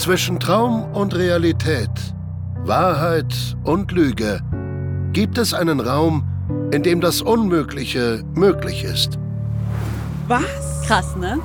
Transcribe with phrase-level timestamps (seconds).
[0.00, 1.90] Zwischen Traum und Realität,
[2.64, 3.34] Wahrheit
[3.64, 4.40] und Lüge
[5.12, 6.26] gibt es einen Raum,
[6.72, 9.18] in dem das Unmögliche möglich ist.
[10.26, 10.40] Was?
[10.86, 11.38] Krass, ne?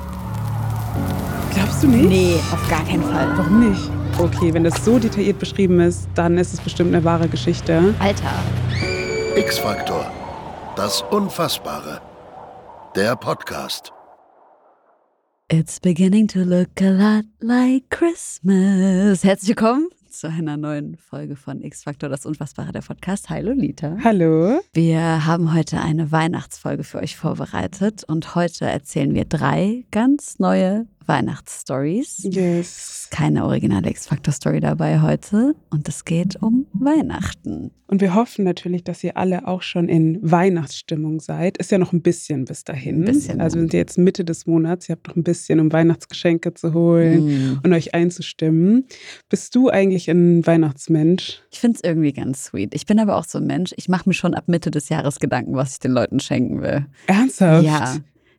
[1.52, 2.08] Glaubst du nicht?
[2.08, 3.28] Nee, auf gar keinen Fall.
[3.36, 3.90] Warum nicht?
[4.16, 7.94] Okay, wenn das so detailliert beschrieben ist, dann ist es bestimmt eine wahre Geschichte.
[7.98, 8.32] Alter.
[9.36, 10.10] X-Faktor.
[10.76, 12.00] Das Unfassbare.
[12.94, 13.92] Der Podcast.
[15.48, 19.22] It's beginning to look a lot like Christmas.
[19.22, 23.30] Herzlich willkommen zu einer neuen Folge von X-Factor, das Unfassbare der Podcast.
[23.30, 23.96] Hi Lolita.
[24.02, 24.58] Hallo?
[24.72, 30.88] Wir haben heute eine Weihnachtsfolge für euch vorbereitet und heute erzählen wir drei ganz neue
[31.06, 32.20] Weihnachtsstories.
[32.30, 33.08] Yes.
[33.10, 37.70] Keine originale X-Factor-Story dabei heute und es geht um Weihnachten.
[37.88, 41.56] Und wir hoffen natürlich, dass ihr alle auch schon in Weihnachtsstimmung seid.
[41.58, 43.02] Ist ja noch ein bisschen bis dahin.
[43.02, 44.88] Ein bisschen, also sind jetzt Mitte des Monats.
[44.88, 47.60] Ihr habt noch ein bisschen, um Weihnachtsgeschenke zu holen Mm.
[47.62, 48.86] und euch einzustimmen.
[49.28, 51.42] Bist du eigentlich ein Weihnachtsmensch?
[51.52, 52.74] Ich finde es irgendwie ganz sweet.
[52.74, 55.20] Ich bin aber auch so ein Mensch, ich mache mir schon ab Mitte des Jahres
[55.20, 56.86] Gedanken, was ich den Leuten schenken will.
[57.06, 57.64] Ernsthaft?
[57.64, 57.96] Ja.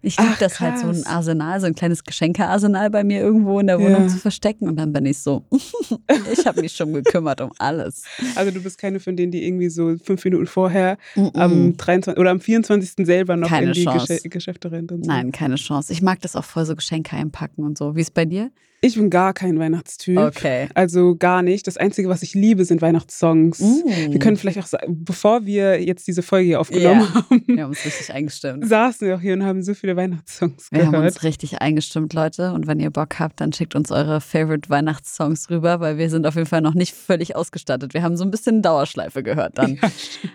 [0.07, 1.05] Ich liebe das halt so ein.
[1.05, 4.07] Arsenal, so ein kleines Geschenkearsenal bei mir irgendwo in der Wohnung Ja.
[4.07, 4.67] zu verstecken.
[4.69, 5.43] Und dann bin ich so,
[6.31, 8.03] ich habe mich schon gekümmert um alles.
[8.35, 11.35] Also du bist keine von denen, die irgendwie so fünf Minuten vorher Mm-mm.
[11.35, 12.19] am 23.
[12.19, 13.05] oder am 24.
[13.05, 14.15] selber noch Keine in die Chance.
[14.15, 15.11] Gesche Geschäfte rennt und so.
[15.11, 15.91] Nein, keine Chance.
[15.91, 17.95] Ich mag das auch voll so Geschenke einpacken und so.
[17.95, 18.49] Wie ist bei dir?
[18.79, 20.19] Ich bin gar kein Weihnachtstyp.
[20.19, 20.69] Okay.
[20.75, 21.65] Also gar nicht.
[21.65, 23.59] Das Einzige, was ich liebe, sind Weihnachtssongs.
[23.59, 24.11] Mm.
[24.11, 27.13] Wir können vielleicht auch sagen, bevor wir jetzt diese Folge hier aufgenommen Ja.
[27.15, 28.67] haben, Wir haben uns richtig eingestimmt.
[28.67, 31.15] saßen wir auch hier und haben so viele Weihnachtssongs Wir haben gehört.
[31.15, 32.53] uns richtig eingestimmt, Leute.
[32.53, 36.27] Und wenn ihr Bock habt, dann schickt uns eure Favorite Weihnachtssongs rüber, weil wir sind
[36.27, 37.95] auf jeden Fall noch nicht völlig ausgestattet.
[37.95, 39.79] Wir haben so ein bisschen Dauerschleife gehört dann.
[39.81, 39.89] Ja.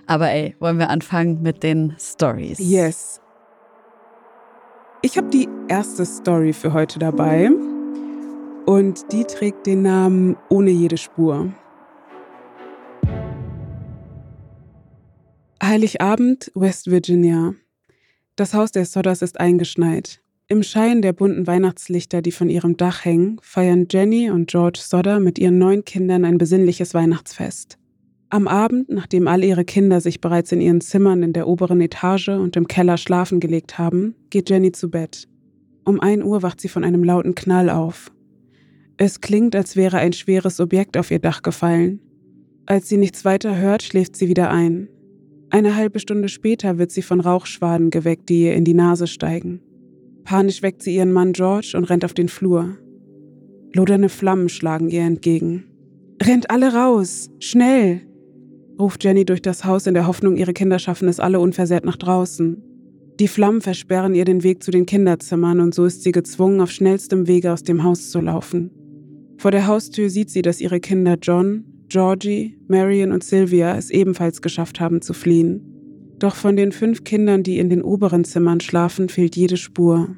[0.09, 2.59] Aber ey, wollen wir anfangen mit den Stories?
[2.59, 3.21] yes.
[5.05, 7.51] Ich habe die erste Story für heute dabei
[8.67, 11.53] und die trägt den Namen Ohne jede Spur.
[15.63, 17.55] Heiligabend, West Virginia.
[18.37, 20.21] Das Haus der Sodders ist eingeschneit.
[20.49, 25.19] Im Schein der bunten Weihnachtslichter, die von ihrem Dach hängen, feiern Jenny und George Sodder
[25.19, 27.79] mit ihren neun Kindern ein besinnliches Weihnachtsfest.
[28.29, 32.29] Am Abend, nachdem alle ihre Kinder sich bereits in ihren Zimmern in der oberen Etage
[32.29, 35.29] und im Keller schlafen gelegt haben, geht Jenny zu Bett.
[35.85, 38.12] Um 1 Uhr wacht sie von einem lauten Knall auf.
[39.05, 41.99] Es klingt, als wäre ein schweres Objekt auf ihr Dach gefallen.
[42.67, 44.89] Als sie nichts weiter hört, schläft sie wieder ein.
[45.51, 49.61] Eine halbe Stunde später wird sie von Rauchschwaden geweckt, die ihr in die Nase steigen.
[50.23, 52.77] Panisch weckt sie ihren Mann George und rennt auf den Flur.
[53.75, 55.65] Lodernde Flammen schlagen ihr entgegen.
[56.23, 57.29] Rennt alle raus!
[57.41, 58.03] Schnell!
[58.79, 61.97] ruft Jenny durch das Haus in der Hoffnung, ihre Kinder schaffen es alle unversehrt nach
[61.97, 62.63] draußen.
[63.19, 66.71] Die Flammen versperren ihr den Weg zu den Kinderzimmern und so ist sie gezwungen, auf
[66.71, 68.71] schnellstem Wege aus dem Haus zu laufen.
[69.43, 74.41] Vor der Haustür sieht sie, dass ihre Kinder John, Georgie, Marion und Sylvia es ebenfalls
[74.41, 76.15] geschafft haben zu fliehen.
[76.21, 80.15] Doch von den fünf Kindern, die in den oberen Zimmern schlafen, fehlt jede Spur.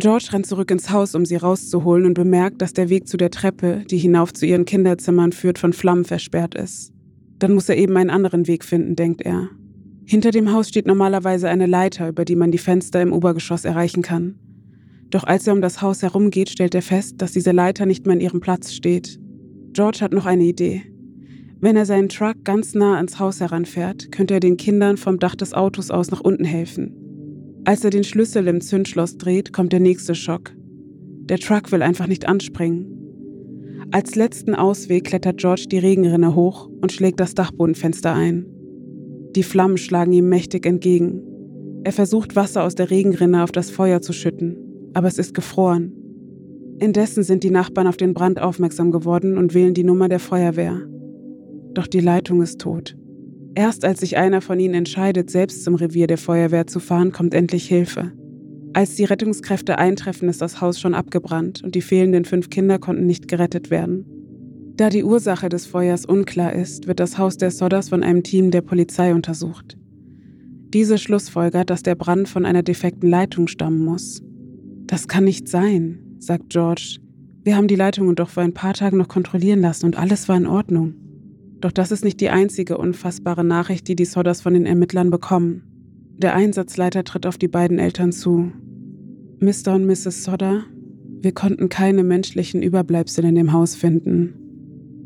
[0.00, 3.30] George rennt zurück ins Haus, um sie rauszuholen und bemerkt, dass der Weg zu der
[3.30, 6.92] Treppe, die hinauf zu ihren Kinderzimmern führt, von Flammen versperrt ist.
[7.38, 9.48] Dann muss er eben einen anderen Weg finden, denkt er.
[10.06, 14.02] Hinter dem Haus steht normalerweise eine Leiter, über die man die Fenster im Obergeschoss erreichen
[14.02, 14.40] kann.
[15.14, 18.14] Doch als er um das Haus herumgeht, stellt er fest, dass diese Leiter nicht mehr
[18.14, 19.20] an ihrem Platz steht.
[19.72, 20.82] George hat noch eine Idee.
[21.60, 25.36] Wenn er seinen Truck ganz nah ans Haus heranfährt, könnte er den Kindern vom Dach
[25.36, 26.96] des Autos aus nach unten helfen.
[27.64, 30.52] Als er den Schlüssel im Zündschloss dreht, kommt der nächste Schock.
[31.28, 33.86] Der Truck will einfach nicht anspringen.
[33.92, 38.46] Als letzten Ausweg klettert George die Regenrinne hoch und schlägt das Dachbodenfenster ein.
[39.36, 41.22] Die Flammen schlagen ihm mächtig entgegen.
[41.84, 44.63] Er versucht Wasser aus der Regenrinne auf das Feuer zu schütten,
[44.94, 45.92] aber es ist gefroren.
[46.78, 50.80] Indessen sind die Nachbarn auf den Brand aufmerksam geworden und wählen die Nummer der Feuerwehr.
[51.74, 52.96] Doch die Leitung ist tot.
[53.54, 57.34] Erst als sich einer von ihnen entscheidet, selbst zum Revier der Feuerwehr zu fahren, kommt
[57.34, 58.12] endlich Hilfe.
[58.72, 63.06] Als die Rettungskräfte eintreffen, ist das Haus schon abgebrannt und die fehlenden fünf Kinder konnten
[63.06, 64.04] nicht gerettet werden.
[64.76, 68.50] Da die Ursache des Feuers unklar ist, wird das Haus der Sodders von einem Team
[68.50, 69.78] der Polizei untersucht.
[70.72, 74.20] Diese schlussfolgert, dass der Brand von einer defekten Leitung stammen muss.
[74.86, 76.98] Das kann nicht sein, sagt George.
[77.42, 80.36] Wir haben die Leitungen doch vor ein paar Tagen noch kontrollieren lassen und alles war
[80.36, 80.94] in Ordnung.
[81.60, 85.62] Doch das ist nicht die einzige unfassbare Nachricht, die die Sodders von den Ermittlern bekommen.
[86.18, 88.52] Der Einsatzleiter tritt auf die beiden Eltern zu.
[89.40, 89.74] Mr.
[89.74, 90.24] und Mrs.
[90.24, 90.64] Sodder,
[91.20, 94.34] wir konnten keine menschlichen Überbleibsel in dem Haus finden.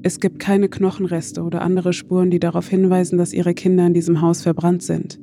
[0.03, 4.21] Es gibt keine Knochenreste oder andere Spuren, die darauf hinweisen, dass ihre Kinder in diesem
[4.21, 5.19] Haus verbrannt sind.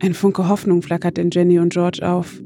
[0.00, 2.42] Ein Funke Hoffnung flackert in Jenny und George auf.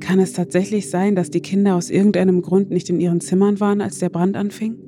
[0.00, 3.80] Kann es tatsächlich sein, dass die Kinder aus irgendeinem Grund nicht in ihren Zimmern waren,
[3.80, 4.78] als der Brand anfing?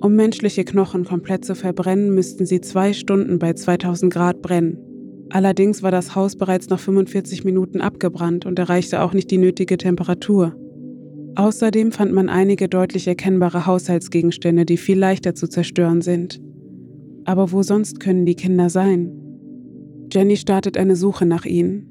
[0.00, 4.78] Um menschliche Knochen komplett zu verbrennen, müssten sie zwei Stunden bei 2000 Grad brennen.
[5.28, 9.76] Allerdings war das Haus bereits nach 45 Minuten abgebrannt und erreichte auch nicht die nötige
[9.76, 10.56] Temperatur.
[11.36, 16.40] Außerdem fand man einige deutlich erkennbare Haushaltsgegenstände, die viel leichter zu zerstören sind.
[17.24, 19.12] Aber wo sonst können die Kinder sein?
[20.12, 21.89] Jenny startet eine Suche nach ihnen.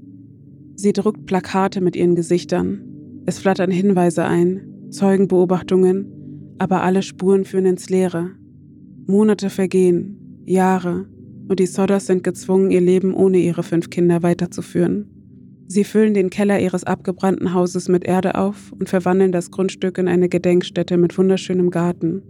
[0.81, 2.79] Sie druckt Plakate mit ihren Gesichtern.
[3.25, 4.61] Es flattern Hinweise ein,
[4.91, 8.31] Zeugenbeobachtungen, aber alle Spuren führen ins Leere.
[9.05, 11.05] Monate vergehen, Jahre,
[11.49, 15.09] und die Sodders sind gezwungen, ihr Leben ohne ihre fünf Kinder weiterzuführen.
[15.67, 20.07] Sie füllen den Keller ihres abgebrannten Hauses mit Erde auf und verwandeln das Grundstück in
[20.07, 22.21] eine Gedenkstätte mit wunderschönem Garten.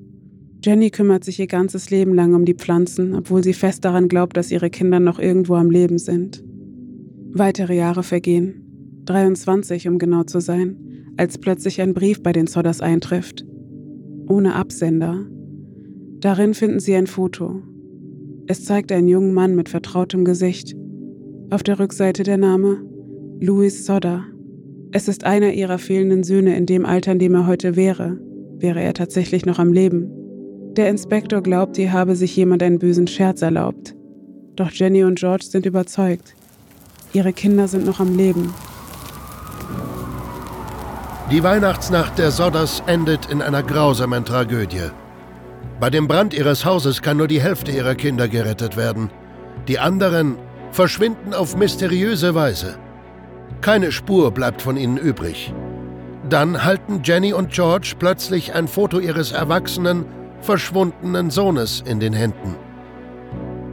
[0.66, 4.36] Jenny kümmert sich ihr ganzes Leben lang um die Pflanzen, obwohl sie fest daran glaubt,
[4.36, 6.44] dass ihre Kinder noch irgendwo am Leben sind.
[7.32, 10.78] Weitere Jahre vergehen, 23 um genau zu sein,
[11.18, 13.46] als plötzlich ein Brief bei den Sodders eintrifft.
[14.28, 15.26] Ohne Absender.
[16.20, 17.62] Darin finden sie ein Foto.
[18.48, 20.76] Es zeigt einen jungen Mann mit vertrautem Gesicht.
[21.52, 22.84] Auf der Rückseite der Name
[23.40, 24.24] Louis Sodder.
[24.92, 28.20] Es ist einer ihrer fehlenden Söhne in dem Alter, in dem er heute wäre,
[28.58, 30.10] wäre er tatsächlich noch am Leben.
[30.76, 33.96] Der Inspektor glaubt, hier habe sich jemand einen bösen Scherz erlaubt.
[34.56, 36.36] Doch Jenny und George sind überzeugt.
[37.12, 38.54] Ihre Kinder sind noch am Leben.
[41.32, 44.92] Die Weihnachtsnacht der Sodders endet in einer grausamen Tragödie.
[45.80, 49.10] Bei dem Brand ihres Hauses kann nur die Hälfte ihrer Kinder gerettet werden.
[49.68, 50.38] Die anderen
[50.72, 52.78] verschwinden auf mysteriöse Weise.
[53.62, 55.54] Keine Spur bleibt von ihnen übrig.
[56.30, 60.06] Dann halten Jenny und George plötzlich ein Foto ihres erwachsenen,
[60.42, 62.56] verschwundenen Sohnes in den Händen.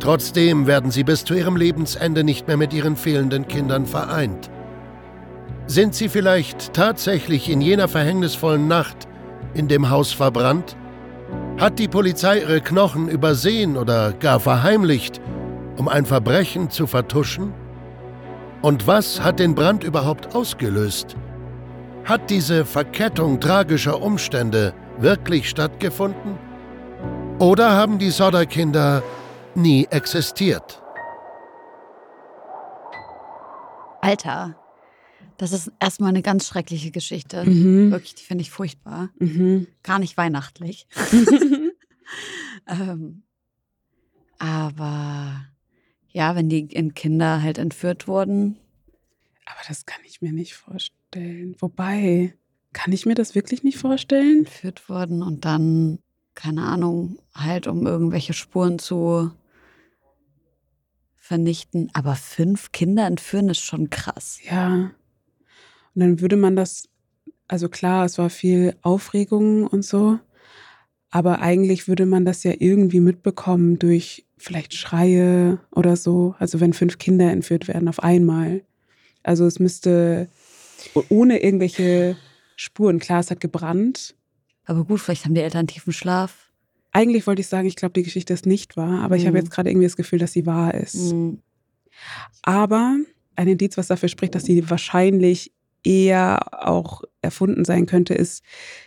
[0.07, 4.49] Trotzdem werden sie bis zu ihrem Lebensende nicht mehr mit ihren fehlenden Kindern vereint.
[5.67, 9.09] Sind sie vielleicht tatsächlich in jener verhängnisvollen Nacht
[9.53, 10.77] in dem Haus verbrannt?
[11.59, 15.21] Hat die Polizei ihre Knochen übersehen oder gar verheimlicht,
[15.77, 17.53] um ein Verbrechen zu vertuschen?
[18.63, 21.17] Und was hat den Brand überhaupt ausgelöst?
[22.05, 26.39] Hat diese Verkettung tragischer Umstände wirklich stattgefunden?
[27.41, 29.03] Oder haben die Sodder-Kinder
[29.57, 30.83] nie existiert?
[34.01, 34.57] Alter,
[35.39, 37.45] das ist erstmal eine ganz schreckliche Geschichte.
[37.45, 37.91] Mhm.
[37.91, 39.11] Wirklich, die finde ich furchtbar.
[39.19, 39.67] Mhm.
[39.83, 40.87] Gar nicht weihnachtlich.
[42.67, 43.23] ähm,
[44.39, 45.47] aber
[46.13, 48.57] ja, wenn die Kinder halt entführt wurden.
[49.45, 51.57] Aber das kann ich mir nicht vorstellen.
[51.59, 52.35] Wobei,
[52.73, 54.41] kann ich mir das wirklich nicht vorstellen?
[54.41, 55.99] Entführt wurden und dann,
[56.35, 59.31] keine Ahnung, halt um irgendwelche Spuren zu
[61.27, 61.91] vernichten.
[61.93, 64.39] Aber fünf Kinder entführen ist schon krass.
[64.49, 64.91] Ja.
[65.95, 66.89] Und dann würde man das,
[67.49, 70.19] also klar, es war viel Aufregung und so,
[71.11, 76.35] aber eigentlich würde man das ja irgendwie mitbekommen durch vielleicht Schreie oder so.
[76.39, 78.63] Also wenn fünf Kinder entführt werden auf einmal.
[79.23, 80.29] Also es müsste
[81.09, 82.17] ohne irgendwelche
[82.57, 84.15] Spuren, klar, es hat gebrannt.
[84.67, 86.46] Aber gut, vielleicht haben die Eltern tiefen Schlaf.
[86.97, 89.45] Eigentlich wollte ich sagen, ich glaube, die Geschichte ist nicht wahr, aber ich habe Mhm.
[89.45, 91.13] jetzt gerade irgendwie das Gefühl, dass sie wahr ist.
[91.13, 91.39] Mhm.
[92.43, 92.97] Aber
[93.35, 95.53] ein Indiz, was dafür spricht, dass sie wahrscheinlich
[95.85, 98.43] eher auch erfunden sein könnte, ist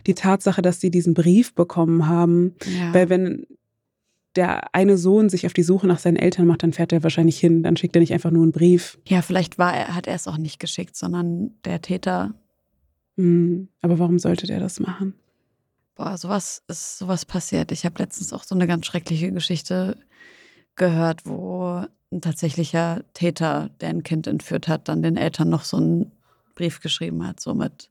[0.08, 2.56] die Tatsache, dass sie diesen Brief bekommen haben.
[2.78, 2.94] Ja.
[2.94, 3.46] Weil wenn
[4.36, 7.40] der eine Sohn sich auf die Suche nach seinen Eltern macht, dann fährt er wahrscheinlich
[7.40, 7.64] hin.
[7.64, 9.00] Dann schickt er nicht einfach nur einen Brief.
[9.08, 12.34] ja, vielleicht war er, hat er es auch nicht geschickt, sondern der Täter.
[13.18, 15.14] Hm, Aber warum sollte der das machen?
[16.00, 17.74] Boah, sowas ist sowas passiert.
[17.74, 19.98] Ich habe letztens auch so eine ganz schreckliche Geschichte
[20.78, 25.76] gehört, wo ein tatsächlicher Täter, der ein Kind entführt hat, dann den Eltern noch so
[25.76, 26.14] einen
[26.56, 27.90] Brief geschrieben hat, so mit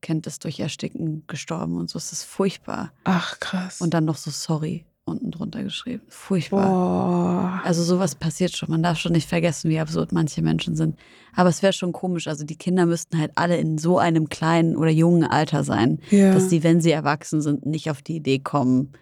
[0.00, 1.98] Kind ist durch Ersticken gestorben und so.
[1.98, 2.92] Es ist furchtbar.
[3.02, 3.80] Ach, krass.
[3.80, 6.02] Und dann noch so sorry unten drunter geschrieben.
[6.08, 6.66] Furchtbar.
[6.66, 7.60] Boah.
[7.64, 8.70] Also sowas passiert schon.
[8.70, 10.98] Man darf schon nicht vergessen, wie absurd manche Menschen sind.
[11.34, 12.28] Aber es wäre schon komisch.
[12.28, 16.32] Also die Kinder müssten halt alle in so einem kleinen oder jungen Alter sein, ja.
[16.32, 18.92] dass die, wenn sie erwachsen sind, nicht auf die Idee kommen,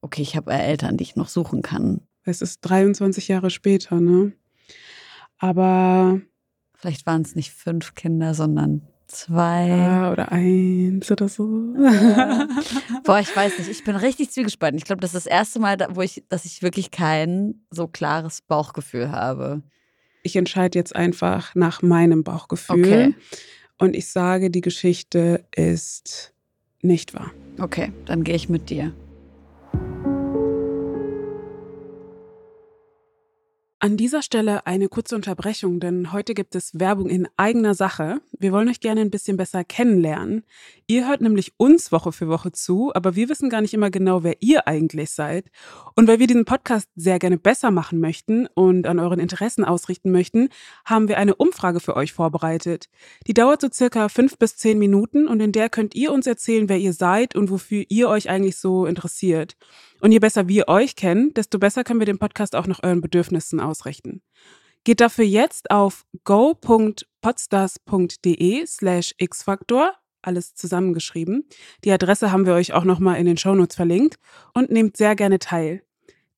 [0.00, 2.00] okay, ich habe Eltern, die ich noch suchen kann.
[2.24, 4.32] es ist 23 Jahre später, ne?
[5.38, 6.20] Aber
[6.80, 8.80] Vielleicht waren es nicht fünf Kinder, sondern
[9.10, 9.68] zwei.
[9.68, 11.44] ja, oder eins oder so.
[13.04, 13.70] Boah, ich weiß nicht.
[13.70, 14.78] Ich bin richtig zwiegespalten.
[14.78, 18.40] Ich glaube, das ist das erste Mal, wo ich, dass ich wirklich kein so klares
[18.42, 19.62] Bauchgefühl habe.
[20.22, 22.84] Ich entscheide jetzt einfach nach meinem Bauchgefühl.
[22.84, 23.14] Okay.
[23.78, 26.32] Und ich sage, die Geschichte ist
[26.82, 27.30] nicht wahr.
[27.58, 28.92] Okay, dann gehe ich mit dir.
[33.82, 38.20] An dieser Stelle eine kurze Unterbrechung, denn heute gibt es Werbung in eigener Sache.
[38.38, 40.44] Wir wollen euch gerne ein bisschen besser kennenlernen.
[40.86, 44.22] Ihr hört nämlich uns Woche für Woche zu, aber wir wissen gar nicht immer genau,
[44.22, 45.50] wer ihr eigentlich seid.
[45.96, 50.10] Und weil wir diesen Podcast sehr gerne besser machen möchten und an euren Interessen ausrichten
[50.10, 50.50] möchten,
[50.84, 52.90] haben wir eine Umfrage für euch vorbereitet.
[53.28, 56.68] Die dauert so circa fünf bis zehn Minuten und in der könnt ihr uns erzählen,
[56.68, 59.56] wer ihr seid und wofür ihr euch eigentlich so interessiert.
[60.00, 63.00] Und je besser wir euch kennen, desto besser können wir den Podcast auch nach euren
[63.00, 64.22] Bedürfnissen ausrichten.
[64.84, 69.92] Geht dafür jetzt auf go.podstars.de slash xfaktor,
[70.22, 71.46] alles zusammengeschrieben.
[71.84, 74.18] Die Adresse haben wir euch auch nochmal in den Shownotes verlinkt
[74.54, 75.82] und nehmt sehr gerne teil.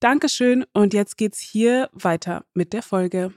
[0.00, 3.33] Dankeschön und jetzt geht's hier weiter mit der Folge.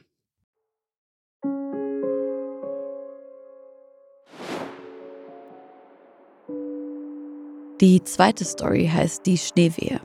[7.81, 9.99] Die zweite Story heißt Die Schneewehe.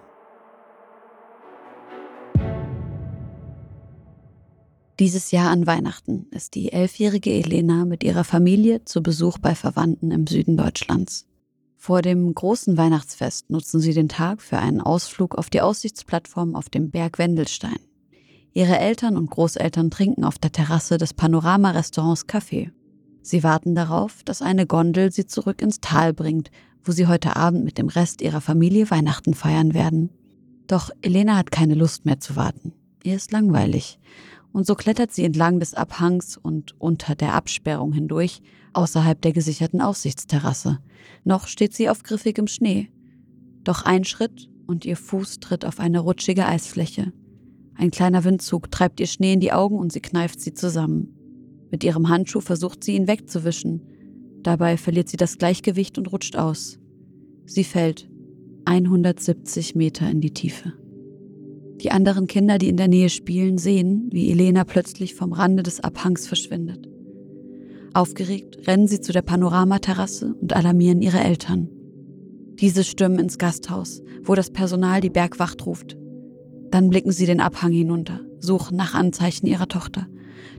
[5.00, 10.10] Dieses Jahr an Weihnachten ist die elfjährige Elena mit ihrer Familie zu Besuch bei Verwandten
[10.10, 11.26] im Süden Deutschlands.
[11.78, 16.68] Vor dem großen Weihnachtsfest nutzen sie den Tag für einen Ausflug auf die Aussichtsplattform auf
[16.68, 17.78] dem Berg Wendelstein.
[18.52, 22.70] Ihre Eltern und Großeltern trinken auf der Terrasse des Panorama-Restaurants Kaffee.
[23.22, 26.50] Sie warten darauf, dass eine Gondel sie zurück ins Tal bringt,
[26.84, 30.10] wo sie heute Abend mit dem Rest ihrer Familie Weihnachten feiern werden.
[30.66, 32.74] Doch Elena hat keine Lust mehr zu warten.
[33.02, 33.98] Ihr ist langweilig
[34.52, 38.42] und so klettert sie entlang des Abhangs und unter der Absperrung hindurch,
[38.72, 40.78] außerhalb der gesicherten Aussichtsterrasse.
[41.24, 42.90] Noch steht sie auf griffigem Schnee.
[43.64, 47.12] Doch ein Schritt und ihr Fuß tritt auf eine rutschige Eisfläche.
[47.74, 51.14] Ein kleiner Windzug treibt ihr Schnee in die Augen und sie kneift sie zusammen.
[51.70, 53.82] Mit ihrem Handschuh versucht sie ihn wegzuwischen.
[54.42, 56.78] Dabei verliert sie das Gleichgewicht und rutscht aus.
[57.46, 58.08] Sie fällt
[58.64, 60.79] 170 Meter in die Tiefe.
[61.80, 65.80] Die anderen Kinder, die in der Nähe spielen, sehen, wie Elena plötzlich vom Rande des
[65.80, 66.86] Abhangs verschwindet.
[67.94, 71.68] Aufgeregt rennen sie zu der Panoramaterrasse und alarmieren ihre Eltern.
[72.60, 75.96] Diese stürmen ins Gasthaus, wo das Personal die Bergwacht ruft.
[76.70, 80.06] Dann blicken sie den Abhang hinunter, suchen nach Anzeichen ihrer Tochter.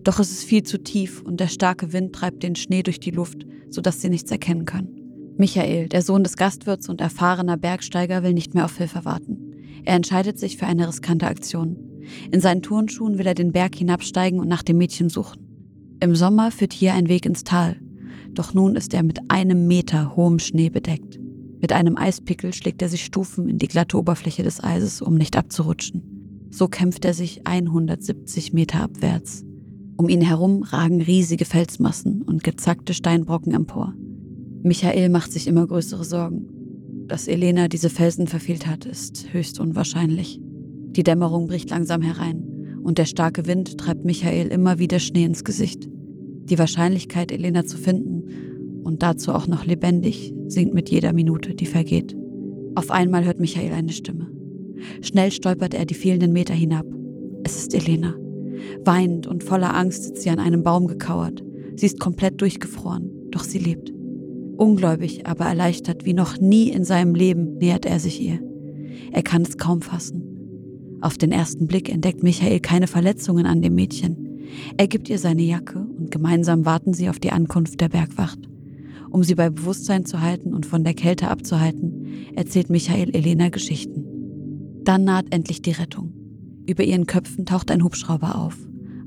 [0.03, 3.11] Doch es ist viel zu tief und der starke Wind treibt den Schnee durch die
[3.11, 5.33] Luft, sodass sie nichts erkennen können.
[5.37, 9.50] Michael, der Sohn des Gastwirts und erfahrener Bergsteiger, will nicht mehr auf Hilfe warten.
[9.83, 11.77] Er entscheidet sich für eine riskante Aktion.
[12.31, 15.47] In seinen Turnschuhen will er den Berg hinabsteigen und nach dem Mädchen suchen.
[15.99, 17.77] Im Sommer führt hier ein Weg ins Tal.
[18.33, 21.19] Doch nun ist er mit einem Meter hohem Schnee bedeckt.
[21.61, 25.37] Mit einem Eispickel schlägt er sich Stufen in die glatte Oberfläche des Eises, um nicht
[25.37, 26.47] abzurutschen.
[26.49, 29.45] So kämpft er sich 170 Meter abwärts.
[29.95, 33.93] Um ihn herum ragen riesige Felsmassen und gezackte Steinbrocken empor.
[34.63, 36.60] Michael macht sich immer größere Sorgen.
[37.11, 40.39] Dass Elena diese Felsen verfehlt hat, ist höchst unwahrscheinlich.
[40.41, 42.41] Die Dämmerung bricht langsam herein
[42.83, 45.89] und der starke Wind treibt Michael immer wieder Schnee ins Gesicht.
[46.45, 51.65] Die Wahrscheinlichkeit, Elena zu finden und dazu auch noch lebendig, sinkt mit jeder Minute, die
[51.65, 52.15] vergeht.
[52.75, 54.31] Auf einmal hört Michael eine Stimme.
[55.01, 56.85] Schnell stolpert er die fehlenden Meter hinab.
[57.43, 58.15] Es ist Elena.
[58.85, 61.43] Weinend und voller Angst sitzt sie an einem Baum gekauert.
[61.75, 63.91] Sie ist komplett durchgefroren, doch sie lebt.
[64.61, 68.39] Ungläubig, aber erleichtert wie noch nie in seinem Leben nähert er sich ihr.
[69.11, 70.99] Er kann es kaum fassen.
[71.01, 74.39] Auf den ersten Blick entdeckt Michael keine Verletzungen an dem Mädchen.
[74.77, 78.37] Er gibt ihr seine Jacke und gemeinsam warten sie auf die Ankunft der Bergwacht.
[79.09, 84.05] Um sie bei Bewusstsein zu halten und von der Kälte abzuhalten, erzählt Michael Elena Geschichten.
[84.83, 86.13] Dann naht endlich die Rettung.
[86.67, 88.59] Über ihren Köpfen taucht ein Hubschrauber auf.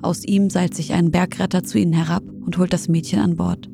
[0.02, 3.70] Aus ihm seilt sich ein Bergretter zu ihnen herab und holt das Mädchen an Bord.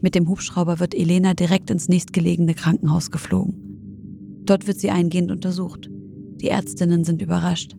[0.00, 4.42] Mit dem Hubschrauber wird Elena direkt ins nächstgelegene Krankenhaus geflogen.
[4.44, 5.90] Dort wird sie eingehend untersucht.
[6.40, 7.76] Die Ärztinnen sind überrascht.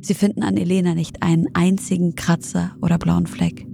[0.00, 3.66] Sie finden an Elena nicht einen einzigen Kratzer oder blauen Fleck.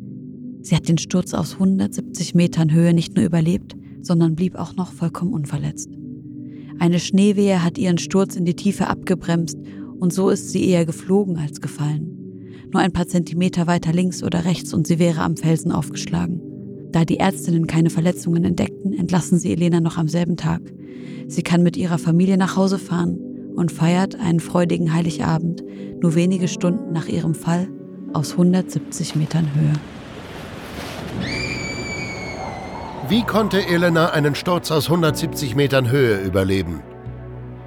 [0.62, 4.92] Sie hat den Sturz aus 170 Metern Höhe nicht nur überlebt, sondern blieb auch noch
[4.92, 5.90] vollkommen unverletzt.
[6.78, 9.58] Eine Schneewehe hat ihren Sturz in die Tiefe abgebremst
[9.98, 12.16] und so ist sie eher geflogen als gefallen.
[12.72, 16.40] Nur ein paar Zentimeter weiter links oder rechts und sie wäre am Felsen aufgeschlagen.
[16.92, 20.60] Da die Ärztinnen keine Verletzungen entdeckten, entlassen sie Elena noch am selben Tag.
[21.28, 23.18] Sie kann mit ihrer Familie nach Hause fahren
[23.54, 25.62] und feiert einen freudigen Heiligabend,
[26.00, 27.68] nur wenige Stunden nach ihrem Fall
[28.12, 29.72] aus 170 Metern Höhe.
[33.08, 36.80] Wie konnte Elena einen Sturz aus 170 Metern Höhe überleben?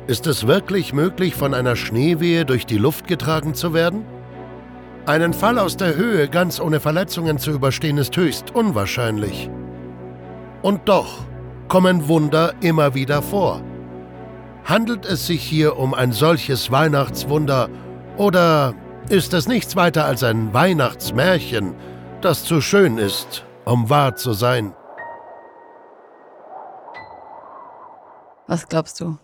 [0.08, 4.03] Ist es wirklich möglich, von einer Schneewehe durch die Luft getragen zu werden?
[5.05, 9.50] Einen Fall aus der Höhe ganz ohne Verletzungen zu überstehen ist höchst unwahrscheinlich.
[10.62, 11.25] Und doch
[11.67, 13.62] kommen Wunder immer wieder vor.
[14.63, 17.69] Handelt es sich hier um ein solches Weihnachtswunder
[18.15, 18.74] oder
[19.10, 21.75] ist es nichts weiter als ein Weihnachtsmärchen,
[22.22, 24.74] das zu schön ist, um wahr zu sein.
[28.48, 29.17] Was glaubst du?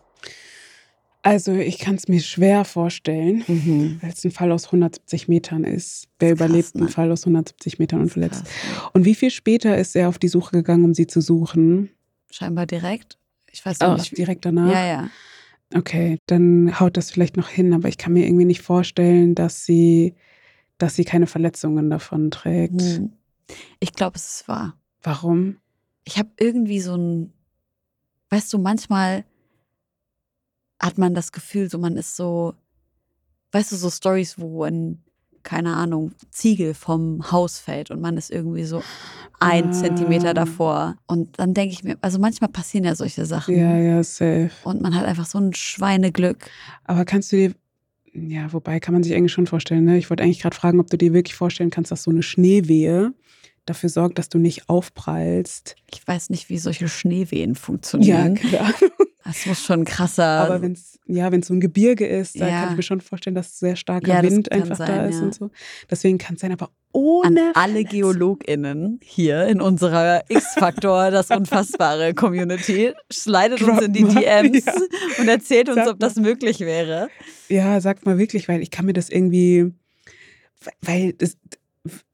[1.30, 4.00] Also ich kann es mir schwer vorstellen, Mhm.
[4.02, 6.08] weil es ein Fall aus 170 Metern ist.
[6.20, 6.82] Wer Krass, überlebt ne?
[6.82, 8.46] einen Fall aus 170 Metern unverletzt?
[8.46, 8.90] Krass.
[8.94, 11.90] Und wie viel später ist er auf die Suche gegangen, um sie zu suchen?
[12.32, 13.18] Scheinbar direkt.
[13.52, 14.18] Ich weiß Oh, nicht.
[14.18, 14.72] direkt danach?
[14.72, 15.10] Ja, ja.
[15.76, 19.66] Okay, dann haut das vielleicht noch hin, aber ich kann mir irgendwie nicht vorstellen, dass
[19.66, 20.16] sie,
[20.80, 22.82] dass sie keine Verletzungen davon trägt.
[22.82, 23.12] Hm.
[23.80, 24.76] Ich glaube, es ist wahr.
[25.04, 25.58] Warum?
[26.06, 27.34] Ich habe irgendwie so ein,
[28.30, 29.26] weißt du, manchmal
[30.80, 32.54] hat man das Gefühl, so man ist so,
[33.52, 35.04] weißt du, so Stories, wo ein,
[35.44, 38.82] keine Ahnung, Ziegel vom Haus fällt und man ist irgendwie so
[39.40, 39.72] ein Ah.
[39.72, 40.98] Zentimeter davor.
[41.08, 43.56] Und dann denke ich mir, also manchmal passieren ja solche Sachen.
[43.58, 44.52] Ja, ja, safe.
[44.64, 46.50] Und man hat einfach so ein Schweineglück.
[46.84, 47.54] Aber kannst du dir,
[48.14, 49.98] ja, wobei kann man sich eigentlich schon vorstellen, ne?
[49.98, 53.14] Ich wollte eigentlich gerade fragen, ob du dir wirklich vorstellen kannst, dass so eine Schneewehe
[53.66, 55.76] dafür sorgt, dass du nicht aufprallst.
[55.94, 58.36] Ich weiß nicht, wie solche Schneewehen funktionieren.
[58.36, 58.92] keine Ahnung.
[59.30, 60.24] Das muss schon krasser.
[60.26, 62.60] Aber wenn es ja, wenn es so ein Gebirge ist, da Ja.
[62.62, 65.24] kann ich mir schon vorstellen, dass sehr starker Ja, Wind einfach da sein, ist ja.
[65.24, 65.50] und so.
[65.90, 67.90] Deswegen kann es sein, aber an ohne alle Verletzung.
[68.00, 74.66] GeologInnen hier in unserer X-Faktor, das unfassbare Community, slidet uns in die mal, DMs
[75.20, 77.10] und erzählt uns, Sag ob das möglich wäre.
[77.48, 79.72] Ja, sagt mal wirklich, weil ich kann mir das irgendwie,
[80.82, 81.38] weil das,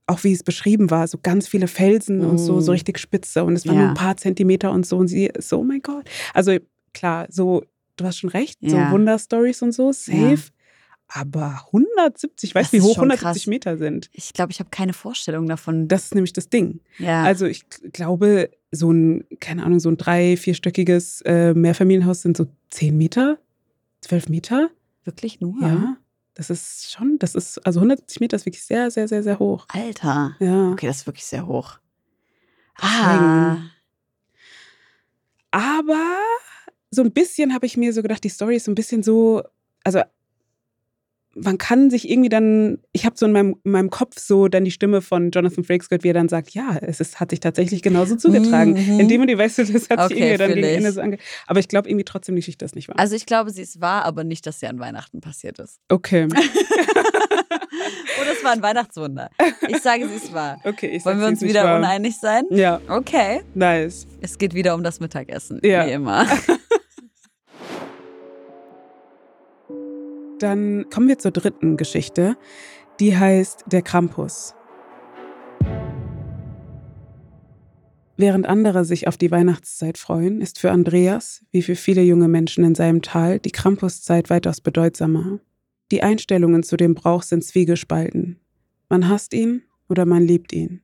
[0.08, 2.76] auch wie es beschrieben war, so ganz viele Felsen und so, so Mm.
[2.76, 5.64] richtig spitze und es waren nur ein paar Zentimeter und so und sie so, oh
[5.64, 6.06] mein Gott.
[6.34, 6.56] Also
[6.96, 7.64] klar, so,
[7.98, 8.92] du hast schon recht, so Ja.
[8.92, 10.50] Wunderstories und so, safe.
[11.08, 13.48] Aber 170, ich weiß, Das wie hoch schon 170 krass.
[13.48, 14.10] Meter sind.
[14.12, 15.88] Ich glaube, ich habe keine Vorstellung davon.
[15.88, 16.80] Das ist nämlich das Ding.
[16.98, 17.22] ja.
[17.24, 22.48] Also ich glaube, so ein, keine Ahnung, so ein drei-, vierstöckiges äh, Mehrfamilienhaus sind so
[22.72, 23.38] 10 Meter,
[24.02, 24.70] 12 Meter.
[25.04, 25.62] wirklich nur?
[25.62, 25.98] Ja.
[26.34, 29.68] Das ist schon, das ist, also 170 Meter ist wirklich sehr, sehr, sehr, sehr hoch.
[29.70, 30.36] Alter.
[30.40, 30.72] Ja.
[30.72, 31.78] Okay, das ist wirklich sehr hoch.
[32.82, 32.92] Deswegen.
[32.92, 33.58] Ah.
[35.52, 36.18] Aber
[36.96, 39.44] so ein bisschen habe ich mir so gedacht, die Story ist so ein bisschen so,
[39.84, 40.02] also
[41.38, 44.64] man kann sich irgendwie dann, ich habe so in meinem, in meinem Kopf so dann
[44.64, 47.42] die Stimme von Jonathan Frakes gehört, wie er dann sagt, ja, es ist, hat sich
[47.42, 48.72] tatsächlich genauso zugetragen.
[48.72, 49.02] Mhm.
[49.02, 50.66] In dem und die weißt du, das hat Okay, sich irgendwie dann gegen.
[50.68, 51.18] Ende so ange...
[51.46, 52.98] Aber ich glaube irgendwie trotzdem, die Geschichte ist nicht wahr.
[52.98, 55.82] Also ich glaube, sie ist wahr, aber nicht, dass sie an Weihnachten passiert ist.
[55.90, 56.26] Okay.
[58.22, 59.30] Oder es war ein Weihnachtswunder.
[59.68, 60.62] Ich sage, sie ist wahr.
[60.64, 61.80] Okay, ich Wollen sag's wir uns wieder wahr.
[61.80, 62.46] uneinig sein?
[62.50, 63.42] Ja, Okay.
[63.54, 64.08] nice.
[64.22, 65.86] Es geht wieder um das Mittagessen, Ja.
[65.86, 66.26] wie immer.
[70.46, 72.38] Dann kommen wir zur dritten Geschichte.
[73.00, 74.54] Die heißt Der Krampus.
[78.16, 82.64] Während andere sich auf die Weihnachtszeit freuen, ist für Andreas, wie für viele junge Menschen
[82.64, 85.40] in seinem Tal, die Krampuszeit weitaus bedeutsamer.
[85.92, 88.40] Die Einstellungen zu dem Brauch sind zwiegespalten.
[88.88, 90.82] Man hasst ihn oder man liebt ihn.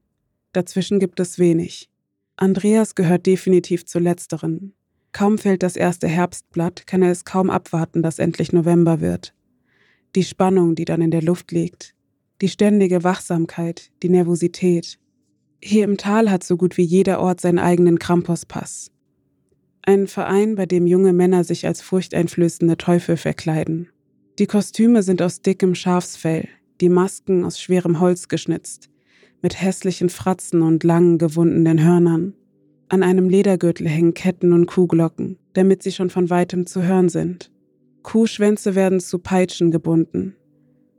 [0.53, 1.87] Dazwischen gibt es wenig.
[2.35, 4.73] Andreas gehört definitiv zu letzteren.
[5.11, 9.35] Kaum fällt das erste Herbstblatt, kann er es kaum abwarten, dass endlich November wird.
[10.15, 11.95] Die Spannung, die dann in der Luft liegt,
[12.41, 14.99] die ständige Wachsamkeit, die Nervosität.
[15.63, 18.91] Hier im Tal hat so gut wie jeder Ort seinen eigenen Krampuspass.
[19.83, 23.87] Einen Verein, bei dem junge Männer sich als furchteinflößende Teufel verkleiden.
[24.37, 26.49] Die Kostüme sind aus dickem Schafsfell,
[26.81, 28.89] die Masken aus schwerem Holz geschnitzt,
[29.41, 32.33] mit hässlichen Fratzen und langen gewundenen Hörnern.
[32.89, 37.51] An einem Ledergürtel hängen Ketten und Kuhglocken, damit sie schon von weitem zu hören sind.
[38.03, 40.35] Kuhschwänze werden zu Peitschen gebunden.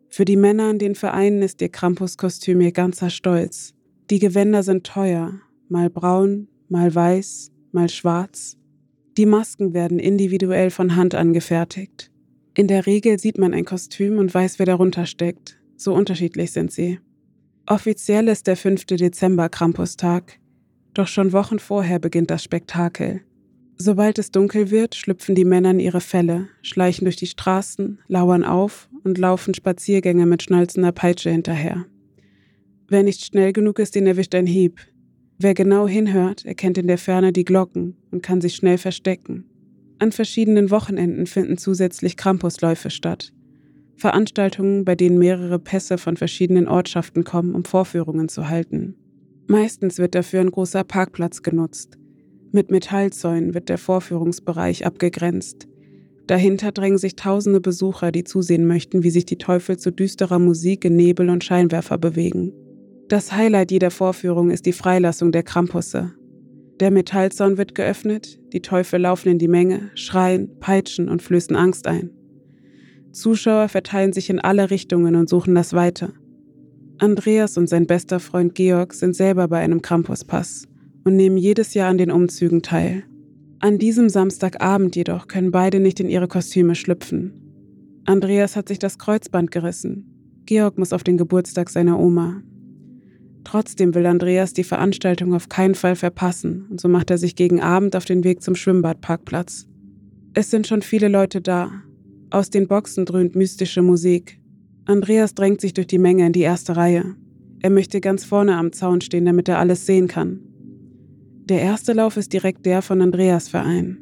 [0.08, 3.74] Für die Männer in den Vereinen ist ihr Krampuskostüm ihr ganzer Stolz.
[4.10, 8.56] Die Gewänder sind teuer, mal braun, mal weiß, mal schwarz.
[9.16, 12.10] Die Masken werden individuell von Hand angefertigt.
[12.54, 15.58] In der Regel sieht man ein Kostüm und weiß, wer darunter steckt.
[15.76, 17.00] So unterschiedlich sind sie.
[17.66, 18.84] Offiziell ist der 5.
[18.86, 20.38] Dezember Krampustag,
[20.94, 23.22] doch schon Wochen vorher beginnt das Spektakel.
[23.85, 28.45] Sobald es dunkel wird, schlüpfen die Männer in ihre Felle, schleichen durch die Straßen, lauern
[28.45, 31.85] auf und laufen Spaziergänge mit schnalzender Peitsche hinterher.
[32.87, 34.79] Wer nicht schnell genug ist, den erwischt ein Hieb.
[35.40, 39.47] Wer genau hinhört, erkennt in der Ferne die Glocken und kann sich schnell verstecken.
[39.99, 43.33] An verschiedenen Wochenenden finden zusätzlich Krampusläufe statt.
[43.97, 48.95] Veranstaltungen, bei denen mehrere Pässe von verschiedenen Ortschaften kommen, um Vorführungen zu halten.
[49.49, 51.99] Meistens wird dafür ein großer Parkplatz genutzt.
[52.54, 55.66] Mit Metallzäunen wird der Vorführungsbereich abgegrenzt.
[56.26, 60.84] Dahinter drängen sich tausende Besucher, die zusehen möchten, wie sich die Teufel zu düsterer Musik
[60.84, 62.52] in Nebel und Scheinwerfer bewegen.
[63.08, 66.12] Das Highlight jeder Vorführung ist die Freilassung der Krampusse.
[66.78, 71.86] Der Metallzaun wird geöffnet, die Teufel laufen in die Menge, schreien, peitschen und flößen Angst
[71.86, 72.10] ein.
[73.12, 76.12] Zuschauer verteilen sich in alle Richtungen und suchen das Weite.
[76.98, 80.68] Andreas und sein bester Freund Georg sind selber bei einem Campuspass
[81.04, 83.04] und nehmen jedes Jahr an den Umzügen teil.
[83.58, 87.32] An diesem Samstagabend jedoch können beide nicht in ihre Kostüme schlüpfen.
[88.04, 90.06] Andreas hat sich das Kreuzband gerissen.
[90.46, 92.42] Georg muss auf den Geburtstag seiner Oma.
[93.44, 97.60] Trotzdem will Andreas die Veranstaltung auf keinen Fall verpassen und so macht er sich gegen
[97.60, 99.66] Abend auf den Weg zum Schwimmbadparkplatz.
[100.34, 101.70] Es sind schon viele Leute da.
[102.30, 104.40] Aus den Boxen dröhnt mystische Musik.
[104.86, 107.14] Andreas drängt sich durch die Menge in die erste Reihe.
[107.60, 110.40] Er möchte ganz vorne am Zaun stehen, damit er alles sehen kann.
[111.48, 113.98] Der erste Lauf ist direkt der von Andreas Verein.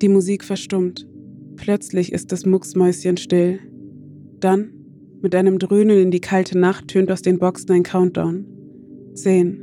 [0.00, 1.06] Die Musik verstummt.
[1.56, 3.58] Plötzlich ist das Mucksmäuschen still.
[4.40, 4.72] Dann,
[5.20, 8.46] mit einem Dröhnen in die kalte Nacht, tönt aus den Boxen ein Countdown.
[9.12, 9.62] Zehn,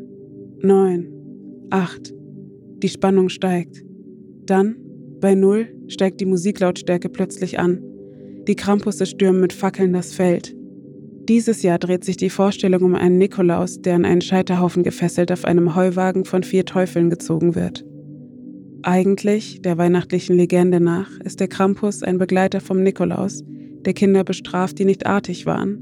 [0.61, 1.07] neun,
[1.71, 2.13] acht.
[2.83, 3.83] Die Spannung steigt.
[4.45, 4.75] Dann,
[5.19, 7.83] bei Null, steigt die Musiklautstärke plötzlich an.
[8.47, 10.55] Die Krampusse stürmen mit Fackeln das Feld.
[11.27, 15.45] Dieses Jahr dreht sich die Vorstellung um einen Nikolaus, der an einen Scheiterhaufen gefesselt auf
[15.45, 17.85] einem Heuwagen von vier Teufeln gezogen wird.
[18.83, 23.43] Eigentlich, der weihnachtlichen Legende nach, ist der Krampus ein Begleiter vom Nikolaus,
[23.85, 25.77] der Kinder bestraft, die nicht artig waren.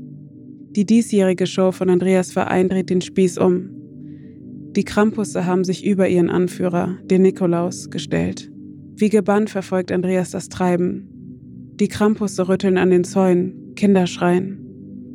[0.75, 3.69] Die diesjährige Show von Andreas Verein dreht den Spieß um.
[4.75, 8.51] Die Krampusse haben sich über ihren Anführer, den Nikolaus, gestellt.
[8.95, 11.07] Wie gebannt verfolgt Andreas das Treiben.
[11.79, 14.68] Die Krampusse rütteln an den Zäunen, Kinder schreien.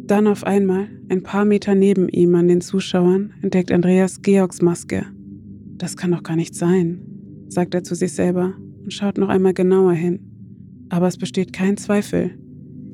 [0.06, 5.06] Dann auf einmal, ein paar Meter neben ihm an den Zuschauern, entdeckt Andreas Georgs Maske.
[5.78, 7.00] Das kann doch gar nicht sein,
[7.48, 10.20] sagt er zu sich selber und schaut noch einmal genauer hin.
[10.90, 12.32] Aber es besteht kein Zweifel.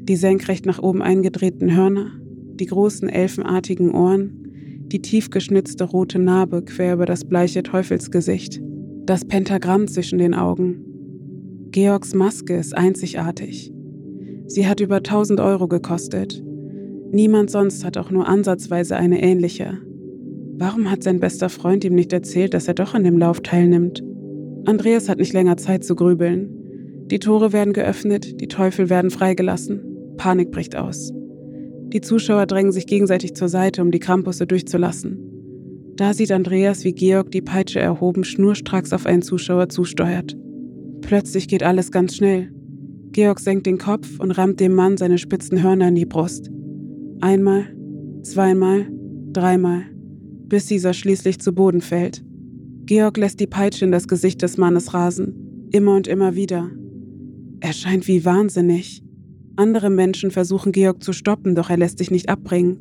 [0.04, 2.12] Die senkrecht nach oben eingedrehten Hörner,
[2.54, 8.60] die großen elfenartigen Ohren, die tief geschnitzte rote Narbe quer über das bleiche Teufelsgesicht,
[9.04, 10.84] das Pentagramm zwischen den Augen.
[11.72, 13.72] Georgs Maske ist einzigartig.
[14.46, 16.44] Sie hat über 1000 Euro gekostet.
[17.12, 19.78] Niemand sonst hat auch nur ansatzweise eine ähnliche.
[20.54, 24.02] Warum hat sein bester Freund ihm nicht erzählt, dass er doch an dem Lauf teilnimmt?
[24.66, 26.50] Andreas hat nicht länger Zeit zu grübeln.
[27.10, 29.80] Die Tore werden geöffnet, die Teufel werden freigelassen.
[30.16, 31.12] Panik bricht aus.
[31.92, 35.18] Die Zuschauer drängen sich gegenseitig zur Seite, um die Krampusse durchzulassen.
[35.96, 40.36] Da sieht Andreas, wie Georg die Peitsche erhoben schnurstracks auf einen Zuschauer zusteuert.
[41.00, 42.52] Plötzlich geht alles ganz schnell.
[43.12, 46.50] Georg senkt den Kopf und rammt dem Mann seine spitzen Hörner in die Brust.
[47.22, 47.64] Einmal,
[48.22, 48.86] zweimal,
[49.32, 49.82] dreimal,
[50.48, 52.24] bis dieser schließlich zu Boden fällt.
[52.86, 56.70] Georg lässt die Peitsche in das Gesicht des Mannes rasen, immer und immer wieder.
[57.60, 59.02] Er scheint wie wahnsinnig.
[59.56, 62.78] Andere Menschen versuchen Georg zu stoppen, doch er lässt sich nicht abbringen.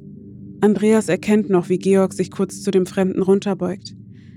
[0.61, 3.93] Andreas erkennt noch, wie Georg sich kurz zu dem Fremden runterbeugt,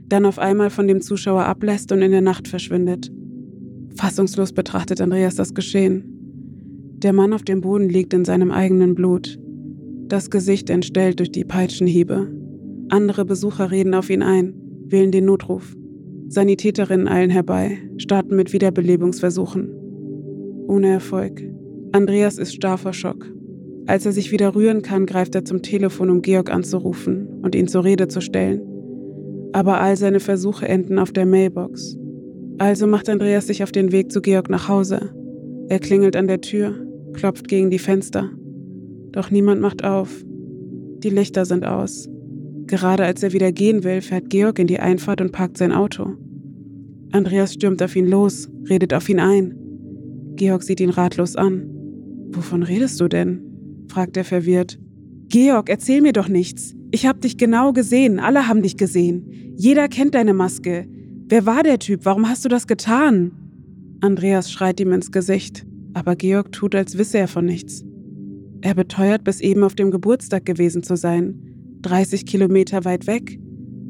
[0.08, 3.12] dann auf einmal von dem Zuschauer ablässt und in der Nacht verschwindet.
[3.94, 6.04] Fassungslos betrachtet Andreas das Geschehen.
[6.98, 9.38] Der Mann auf dem Boden liegt in seinem eigenen Blut,
[10.08, 12.30] das Gesicht entstellt durch die Peitschenhiebe.
[12.88, 14.54] Andere Besucher reden auf ihn ein,
[14.86, 15.74] wählen den Notruf.
[16.28, 19.70] Sanitäterinnen eilen herbei, starten mit Wiederbelebungsversuchen.
[20.68, 21.42] Ohne Erfolg.
[21.92, 23.30] Andreas ist starr vor Schock.
[23.86, 27.68] Als er sich wieder rühren kann, greift er zum Telefon, um Georg anzurufen und ihn
[27.68, 28.62] zur Rede zu stellen.
[29.52, 31.98] Aber all seine Versuche enden auf der Mailbox.
[32.58, 35.10] Also macht Andreas sich auf den Weg zu Georg nach Hause.
[35.68, 36.74] Er klingelt an der Tür,
[37.12, 38.30] klopft gegen die Fenster.
[39.12, 40.24] Doch niemand macht auf.
[40.98, 42.08] Die Lichter sind aus.
[42.66, 46.14] Gerade als er wieder gehen will, fährt Georg in die Einfahrt und parkt sein Auto.
[47.12, 49.54] Andreas stürmt auf ihn los, redet auf ihn ein.
[50.36, 51.68] Georg sieht ihn ratlos an.
[52.32, 53.42] Wovon redest du denn?
[53.88, 54.78] fragt er verwirrt.
[55.28, 56.74] Georg, erzähl mir doch nichts.
[56.90, 59.54] Ich hab dich genau gesehen, alle haben dich gesehen.
[59.56, 60.86] Jeder kennt deine Maske.
[61.28, 62.04] Wer war der Typ?
[62.04, 63.32] Warum hast du das getan?
[64.00, 67.84] Andreas schreit ihm ins Gesicht, aber Georg tut, als wisse er von nichts.
[68.62, 71.34] Er beteuert, bis eben auf dem Geburtstag gewesen zu sein.
[71.82, 73.38] 30 Kilometer weit weg.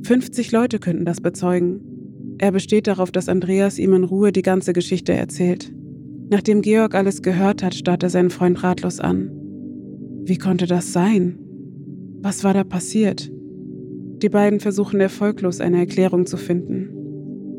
[0.05, 2.37] 50 Leute könnten das bezeugen.
[2.39, 5.73] Er besteht darauf, dass Andreas ihm in Ruhe die ganze Geschichte erzählt.
[6.31, 9.31] Nachdem Georg alles gehört hat, starrt er seinen Freund ratlos an.
[10.25, 11.39] Wie konnte das sein?
[12.23, 13.31] Was war da passiert?
[14.23, 16.89] Die beiden versuchen erfolglos eine Erklärung zu finden.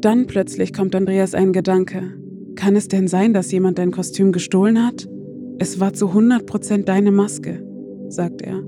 [0.01, 2.17] Dann plötzlich kommt Andreas ein Gedanke.
[2.55, 5.07] Kann es denn sein, dass jemand dein Kostüm gestohlen hat?
[5.63, 7.65] Es war zu 100% deine Maske,
[8.09, 8.61] sagt er.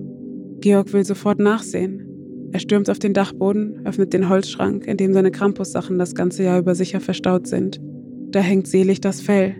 [0.61, 2.07] Georg will sofort nachsehen.
[2.53, 6.57] Er stürmt auf den Dachboden, öffnet den Holzschrank, in dem seine Krampussachen das ganze Jahr
[6.57, 7.81] über sicher verstaut sind.
[8.29, 9.55] Da hängt selig das Fell,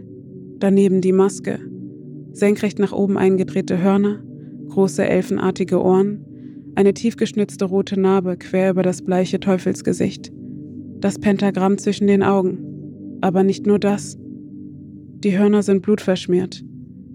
[0.60, 1.60] daneben die Maske,
[2.32, 4.24] senkrecht nach oben eingedrehte Hörner,
[4.70, 6.26] große elfenartige Ohren,
[6.76, 10.32] eine tiefgeschnitzte rote Narbe quer über das bleiche Teufelsgesicht,
[11.02, 13.18] das Pentagramm zwischen den Augen.
[13.20, 14.18] Aber nicht nur das.
[15.18, 16.64] Die Hörner sind blutverschmiert.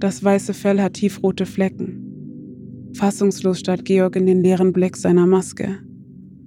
[0.00, 2.90] Das weiße Fell hat tiefrote Flecken.
[2.94, 5.78] Fassungslos starrt Georg in den leeren Blick seiner Maske.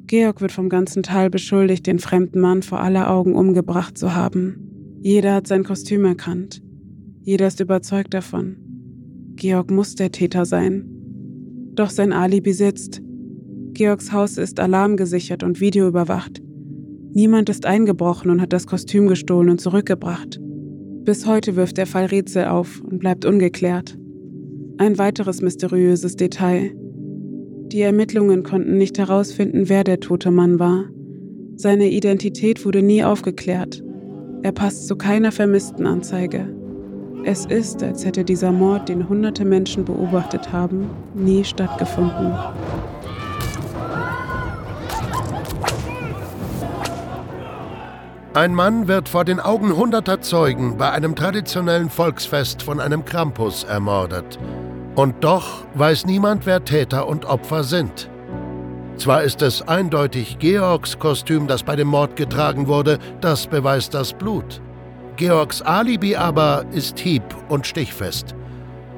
[0.08, 4.98] Georg wird vom ganzen Tal beschuldigt, den fremden Mann vor aller Augen umgebracht zu haben.
[5.02, 6.64] Jeder hat sein Kostüm erkannt.
[7.22, 8.58] Jeder ist überzeugt davon.
[9.36, 10.86] Georg muss der Täter sein.
[11.76, 13.04] Doch sein Alibi sitzt.
[13.74, 16.42] Georgs Haus ist alarmgesichert und videoüberwacht.
[17.14, 20.40] Niemand ist eingebrochen und hat das Kostüm gestohlen und zurückgebracht.
[21.06, 23.98] Bis heute wirft der Fall Rätsel auf und bleibt ungeklärt.
[24.78, 26.72] Ein weiteres mysteriöses Detail.
[27.68, 30.86] Die Ermittlungen konnten nicht herausfinden, wer der tote Mann war.
[31.58, 33.84] Seine Identität wurde nie aufgeklärt.
[34.44, 36.56] Er passt zu keiner Vermisstenanzeige.
[37.26, 42.34] Es ist, als hätte dieser Mord, den hunderte Menschen beobachtet haben, nie stattgefunden.
[48.36, 53.64] Ein Mann wird vor den Augen hunderter Zeugen bei einem traditionellen Volksfest von einem Krampus
[53.64, 54.40] ermordet.
[54.96, 58.10] Und doch weiß niemand, wer Täter und Opfer sind.
[58.98, 64.14] Zwar ist es eindeutig Georgs Kostüm, das bei dem Mord getragen wurde, das beweist das
[64.14, 64.62] Blut.
[65.16, 68.34] Georgs Alibi aber ist hieb- und stichfest.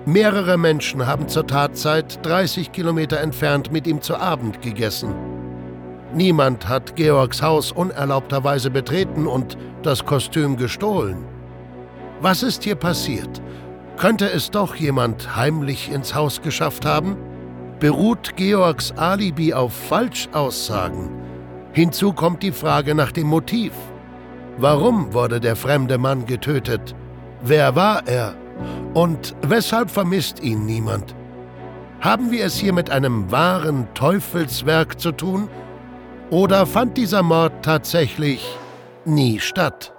[0.06, 5.35] Mehrere Menschen haben zur Tatzeit 30 Kilometer entfernt mit ihm zu Abend gegessen.
[6.15, 11.25] Niemand hat Georgs Haus unerlaubterweise betreten und das Kostüm gestohlen.
[12.21, 13.41] Was ist hier passiert?
[13.97, 17.17] Könnte es doch jemand heimlich ins Haus geschafft haben?
[17.82, 21.10] Beruht Georgs Alibi auf Falschaussagen?
[21.73, 23.73] Hinzu kommt die Frage nach dem Motiv.
[24.58, 26.95] Warum wurde der fremde Mann getötet?
[27.41, 28.36] Wer war er?
[28.93, 31.13] Und weshalb vermisst ihn niemand?
[31.99, 35.49] Haben wir es hier mit einem wahren Teufelswerk zu tun?
[36.32, 38.44] Oder fand dieser Mord tatsächlich
[39.06, 39.94] nie statt?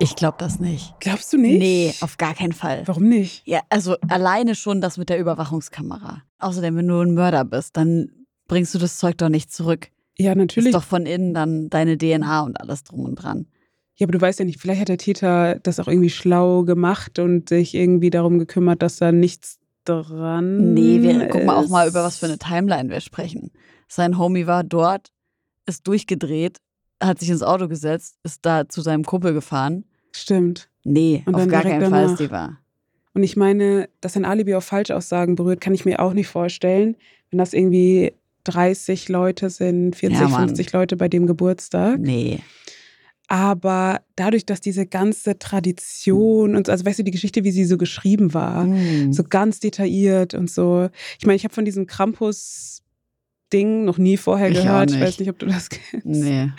[0.00, 0.92] Ich glaube das nicht.
[0.98, 1.58] Glaubst du nicht?
[1.58, 2.82] Nee, auf gar keinen Fall.
[2.86, 3.46] Warum nicht?
[3.46, 6.22] Ja, also alleine schon das mit der Überwachungskamera.
[6.40, 8.10] Außerdem, wenn du ein Mörder bist, dann
[8.48, 9.88] bringst du das Zeug doch nicht zurück.
[10.18, 10.70] Ja, natürlich.
[10.70, 13.46] Ist doch von innen dann deine DNA und alles drum und dran.
[13.94, 17.18] Ja, aber du weißt ja nicht, vielleicht hat der Täter das auch irgendwie schlau gemacht
[17.18, 22.02] und sich irgendwie darum gekümmert, dass da nichts dran Nee, wir gucken auch mal, über
[22.04, 23.50] was für eine Timeline wir sprechen.
[23.88, 25.12] Sein Homie war dort,
[25.66, 26.58] ist durchgedreht,
[27.02, 29.84] hat sich ins Auto gesetzt, ist da zu seinem Kumpel gefahren.
[30.12, 30.68] Stimmt.
[30.84, 32.10] Nee, Und auf gar keinen Fall danach.
[32.12, 32.58] ist die wahr.
[33.14, 36.96] Und ich meine, dass ein Alibi auf Falschaussagen berührt, kann ich mir auch nicht vorstellen.
[37.30, 38.12] Wenn das irgendwie
[38.44, 40.48] 30 Leute sind, 40, Ja, Mann.
[40.48, 41.98] 50 Leute bei dem Geburtstag.
[41.98, 42.40] Nee.
[43.28, 47.64] Aber dadurch, dass diese ganze Tradition und so, also weißt du, die Geschichte, wie sie
[47.64, 49.12] so geschrieben war, Hm.
[49.12, 50.88] so ganz detailliert und so.
[51.18, 54.90] Ich meine, ich habe von diesem Krampus-Ding noch nie vorher Ich gehört.
[54.92, 56.06] Ich weiß nicht, ob du das kennst.
[56.06, 56.50] Nee.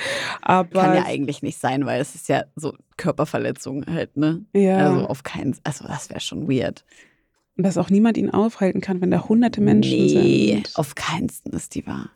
[0.42, 4.44] Aber Kann ja eigentlich nicht sein, weil es ist ja so Körperverletzung halt, ne?
[4.54, 6.84] ja, Also auf keinen, also das wäre schon weird.
[7.58, 10.72] und dass auch niemand ihn aufhalten kann, wenn da hunderte Menschen nee, sind.
[10.76, 12.10] auf keinen ist die wahr.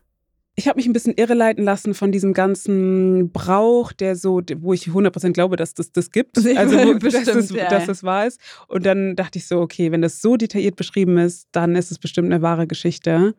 [0.56, 4.88] Ich habe mich ein bisschen irreleiten lassen von diesem ganzen Brauch, der so, wo ich
[4.88, 6.38] 100% glaube, dass das das gibt.
[6.56, 7.70] Also, wo, dass, bestimmt, das, ja.
[7.70, 8.40] dass das wahr ist.
[8.68, 12.00] Und dann dachte ich so, okay, wenn das so detailliert beschrieben ist, dann ist es
[12.00, 13.34] bestimmt eine wahre Geschichte.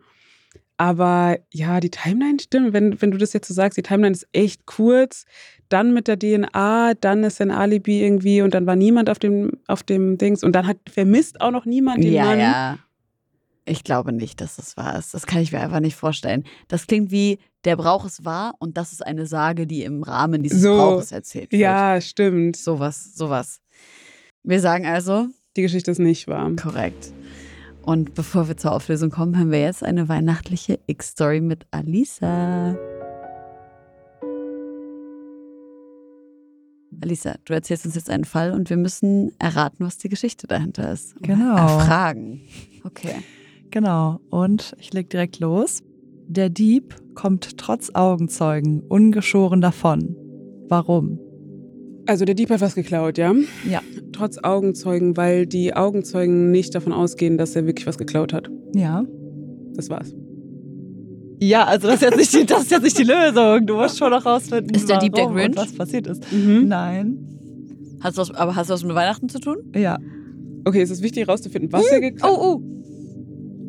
[0.78, 2.72] Aber ja, die Timeline stimmt.
[2.72, 5.26] Wenn, wenn du das jetzt so sagst, die Timeline ist echt kurz.
[5.68, 9.52] Dann mit der DNA, dann ist ein Alibi irgendwie und dann war niemand auf dem,
[9.68, 10.42] auf dem Dings.
[10.42, 12.38] Und dann hat vermisst auch noch niemand den ja, Mann.
[12.40, 12.78] ja.
[13.64, 15.14] Ich glaube nicht, dass das wahr ist.
[15.14, 16.44] Das kann ich mir einfach nicht vorstellen.
[16.68, 20.42] Das klingt wie, der Brauch ist wahr und das ist eine Sage, die im Rahmen
[20.42, 20.76] dieses So.
[20.76, 21.60] Brauches erzählt wird.
[21.62, 22.56] Ja, stimmt.
[22.56, 23.60] Sowas, sowas.
[24.42, 26.50] Wir sagen also, Die Geschichte ist nicht wahr.
[26.56, 27.12] korrekt.
[27.82, 32.76] Und bevor wir zur Auflösung kommen, haben wir jetzt eine weihnachtliche X-Story mit Alisa.
[37.00, 40.92] Alisa, du erzählst uns jetzt einen Fall und wir müssen erraten, was die Geschichte dahinter
[40.92, 41.14] ist.
[41.22, 41.56] Genau.
[41.56, 42.40] Erfragen.
[42.84, 43.16] Okay.
[43.72, 45.82] Genau, und ich leg direkt los.
[46.28, 50.14] Der Dieb kommt trotz Augenzeugen ungeschoren davon.
[50.68, 51.18] Warum?
[52.06, 53.34] Also der Dieb hat was geklaut, ja?
[53.68, 53.80] Ja.
[54.12, 58.50] Trotz Augenzeugen, weil die Augenzeugen nicht davon ausgehen, dass er wirklich was geklaut hat.
[58.74, 59.04] Ja.
[59.74, 60.14] Das war's.
[61.40, 63.66] Ja, also das ist jetzt nicht die, das ist jetzt nicht die Lösung.
[63.66, 65.56] Du musst schon noch rausfinden, Ist der Dieb der Grinch?
[65.56, 66.30] was passiert ist.
[66.32, 66.68] Mhm.
[66.68, 67.18] Nein.
[68.00, 69.56] Hast du was, aber hast du was mit Weihnachten zu tun?
[69.74, 69.98] Ja.
[70.64, 72.62] Okay, es ist wichtig herauszufinden, was er geklaut Oh, oh.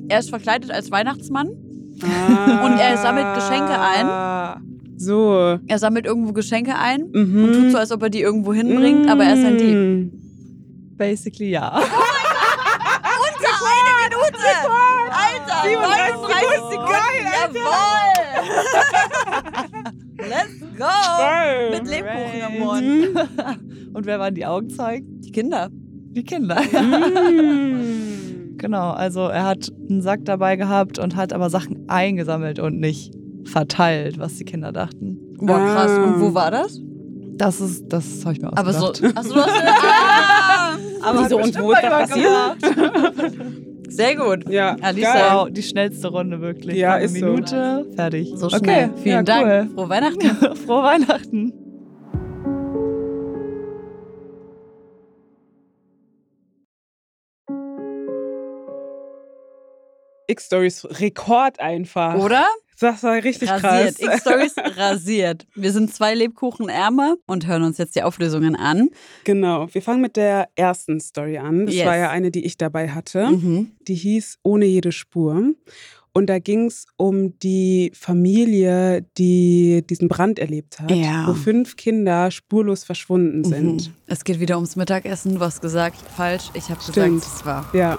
[0.10, 1.50] Er ist verkleidet als Weihnachtsmann.
[2.04, 2.66] Ah.
[2.66, 4.08] Und er sammelt Geschenke ein.
[4.98, 5.58] So.
[5.68, 7.44] Er sammelt irgendwo Geschenke ein Mhm.
[7.44, 9.76] und tut so, als ob er die irgendwo hinbringt, aber er ist ein Dieb.
[9.76, 10.12] Mhm.
[10.98, 11.70] Basically ja.
[11.78, 11.89] Unter
[13.72, 14.48] eine Minute!
[15.12, 15.60] Alter!
[15.63, 18.13] 37 Sekunden, Jawohl!
[20.30, 20.96] Let's go!
[21.72, 23.08] Mit Lebkuchen im Mund.
[23.94, 25.20] Und wer waren die Augenzeugen?
[25.22, 25.70] Die Kinder.
[25.72, 26.62] Die Kinder.
[26.74, 28.33] Mm.
[28.63, 33.13] Genau, also er hat einen Sack dabei gehabt und hat aber Sachen eingesammelt und nicht
[33.43, 35.19] verteilt, was die Kinder dachten.
[35.38, 35.91] Boah, krass.
[35.91, 36.04] Ah.
[36.04, 36.80] Und wo war das?
[37.36, 38.88] Das ist, das habe ich mir Aber so.
[38.88, 39.32] Achso, du hast.
[39.36, 40.78] Ah!
[41.04, 42.58] Aber Wieso und wo ist das gemacht.
[43.89, 44.49] Sehr gut.
[44.49, 45.13] Ja, Alisa.
[45.13, 45.23] geil.
[45.34, 46.78] Wow, die schnellste Runde wirklich.
[46.78, 47.26] Ja, Eine ist so.
[47.26, 48.32] Minute, fertig.
[48.36, 48.62] So schnell.
[48.62, 49.45] Okay, Vielen ja, Dank.
[49.45, 49.76] Cool.
[49.76, 50.56] Frohe Weihnachten.
[50.65, 51.54] Frohe Weihnachten.
[60.34, 62.15] X-Stories Rekord einfach.
[62.15, 62.46] Oder?
[62.80, 63.98] Das war richtig Rasiert.
[63.98, 64.00] krass.
[64.00, 65.46] X-Stories rasiert.
[65.56, 68.89] Wir sind zwei Lebkuchen ärmer und hören uns jetzt die Auflösungen an.
[69.24, 69.67] Genau.
[69.72, 71.65] Wir fangen mit der ersten Story an.
[71.67, 71.86] Das Yes.
[71.86, 73.30] war ja eine, die ich dabei hatte.
[73.30, 73.72] Mhm.
[73.88, 75.54] Die hieß Ohne jede Spur.
[76.15, 81.26] Und da ging es um die Familie, die diesen Brand erlebt hat, Ja.
[81.28, 83.88] wo fünf Kinder spurlos verschwunden sind.
[83.88, 83.93] Mhm.
[84.08, 85.36] Es geht wieder ums Mittagessen.
[85.36, 86.50] Du hast gesagt, falsch.
[86.54, 87.67] Ich habe gesagt, es war.
[87.74, 87.98] Ja,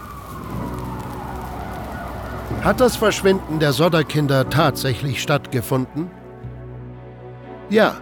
[2.64, 6.10] Hat das Verschwinden der Sodder-Kinder tatsächlich stattgefunden?
[7.68, 7.96] Ja.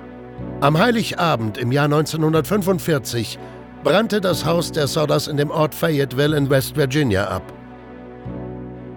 [0.61, 3.41] Am Heiligabend im Jahr 1945
[3.83, 7.43] brannte das Haus der Sodders in dem Ort Fayetteville in West Virginia ab.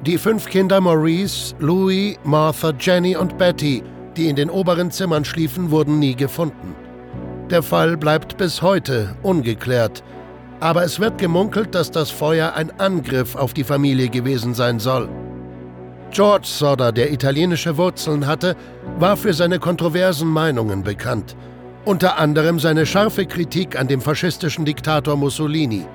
[0.06, 3.82] Die fünf Kinder Maurice, Louis, Martha, Jenny und Betty,
[4.16, 6.76] die in den oberen Zimmern schliefen, wurden nie gefunden.
[7.50, 10.04] Der Fall bleibt bis heute ungeklärt,
[10.60, 15.10] aber es wird gemunkelt, dass das Feuer ein Angriff auf die Familie gewesen sein soll.
[16.16, 18.56] George Sodder, der italienische Wurzeln hatte,
[19.00, 21.36] war für seine kontroversen Meinungen bekannt.
[21.84, 25.86] Unter anderem seine scharfe Kritik an dem faschistischen Diktator Mussolini.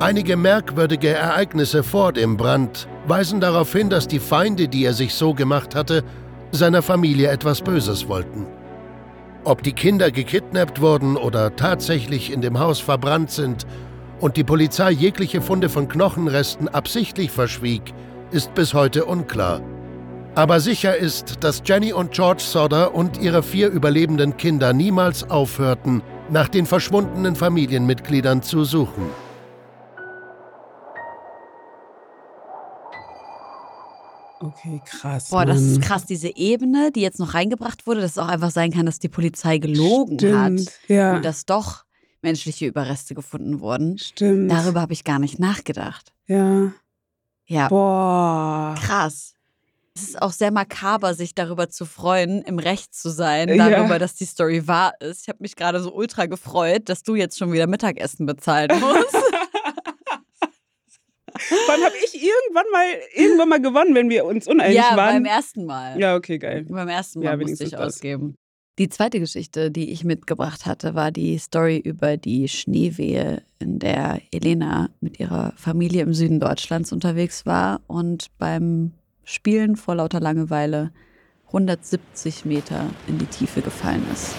[0.00, 5.14] Einige merkwürdige Ereignisse vor dem Brand weisen darauf hin, dass die Feinde, die er sich
[5.14, 6.02] so gemacht hatte,
[6.50, 8.48] seiner Familie etwas Böses wollten.
[9.44, 13.64] Ob die Kinder gekidnappt wurden oder tatsächlich in dem Haus verbrannt sind
[14.18, 17.94] und die Polizei jegliche Funde von Knochenresten absichtlich verschwieg,
[18.30, 19.60] ist bis heute unklar.
[20.34, 26.02] Aber sicher ist, dass Jenny und George Sodder und ihre vier überlebenden Kinder niemals aufhörten,
[26.30, 29.10] nach den verschwundenen Familienmitgliedern zu suchen.
[34.40, 35.30] okay, krass.
[35.30, 35.80] Boah, das ist Mann.
[35.82, 36.06] krass.
[36.06, 39.08] Diese Ebene, die jetzt noch reingebracht wurde, dass es auch einfach sein kann, dass die
[39.08, 41.16] Polizei gelogen Stimmt, hat ja.
[41.16, 41.84] und dass doch
[42.22, 43.98] menschliche Überreste gefunden wurden.
[43.98, 44.50] Stimmt.
[44.50, 46.12] Darüber habe ich gar nicht nachgedacht.
[46.26, 46.72] Ja.
[47.50, 48.76] Ja, Boah.
[48.80, 49.34] krass.
[49.96, 53.68] Es ist auch sehr makaber, sich darüber zu freuen, im Recht zu sein, Ja.
[53.68, 55.22] darüber, dass die Story wahr ist.
[55.22, 59.14] Ich habe mich gerade so ultra gefreut, dass du jetzt schon wieder Mittagessen bezahlen musst.
[61.66, 62.84] Wann habe ich irgendwann mal
[63.14, 65.22] irgendwann mal gewonnen, wenn wir uns uneinig ja, waren?
[65.22, 65.98] beim ersten Mal.
[65.98, 66.66] ja, okay, geil.
[66.68, 67.80] Beim ersten Mal Ja, musste ich das.
[67.80, 68.36] ausgeben.
[68.78, 74.20] Die zweite Geschichte, die ich mitgebracht hatte, war die Story über die Schneewehe, in der
[74.32, 78.92] Elena mit ihrer Familie im Süden Deutschlands unterwegs war und beim
[79.24, 80.92] Spielen vor lauter Langeweile
[81.48, 84.34] 170 Meter in die Tiefe gefallen ist.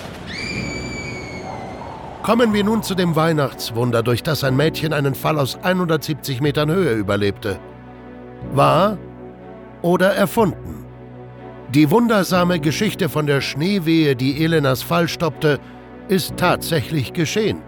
[2.24, 6.72] Kommen wir nun zu dem Weihnachtswunder, durch das ein Mädchen einen Fall aus 170 Metern
[6.72, 7.60] Höhe überlebte.
[8.54, 8.98] Wahr
[9.82, 10.81] oder erfunden?
[11.74, 15.58] Die wundersame Geschichte von der Schneewehe, die Elenas Fall stoppte,
[16.10, 17.62] ist tatsächlich geschehen.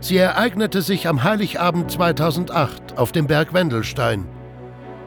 [0.00, 4.26] Sie ereignete sich am Heiligabend 2008 auf dem Berg Wendelstein.